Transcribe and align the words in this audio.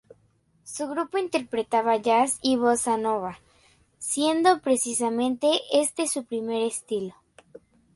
Su 0.63 0.87
grupo 0.87 1.19
interpretaba 1.19 1.95
jazz 1.97 2.39
y 2.41 2.55
bossa-nova, 2.55 3.37
siendo 3.99 4.59
precisamente 4.59 5.61
este 5.71 6.07
su 6.07 6.25
primer 6.25 6.63
estilo. 6.63 7.13